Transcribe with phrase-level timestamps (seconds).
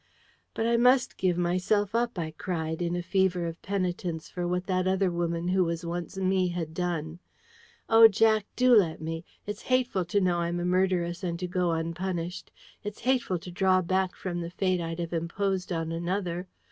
[0.55, 4.65] "But I must give myself up!" I cried, in a fever of penitence for what
[4.65, 7.19] that other woman who once was ME had done.
[7.87, 9.23] "Oh, Jack, do let me!
[9.45, 12.49] It's hateful to know I'm a murderess and to go unpunished.
[12.83, 16.47] It's hateful to draw back from the fate I'd have imposed on another.